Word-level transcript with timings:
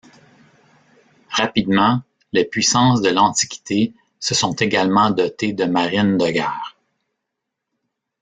Rapidement, 1.29 2.01
les 2.33 2.43
puissances 2.45 3.01
de 3.03 3.09
l'Antiquité 3.09 3.93
se 4.19 4.33
sont 4.33 4.53
également 4.55 5.11
dotées 5.11 5.53
de 5.53 5.65
marines 5.65 6.17
de 6.17 6.27
guerre. 6.31 6.75